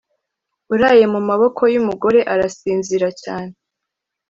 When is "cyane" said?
3.23-3.53